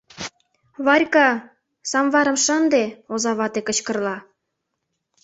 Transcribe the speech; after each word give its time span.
—Варька, 0.85 1.29
самварым 1.91 2.37
шынде!— 2.45 2.83
оза 3.13 3.31
вате 3.39 3.61
кычкырла.. 3.67 4.17